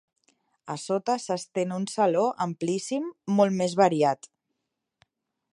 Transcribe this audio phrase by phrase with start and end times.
[0.73, 3.07] A sota s'estén un saló amplíssim
[3.41, 4.31] molt més variat.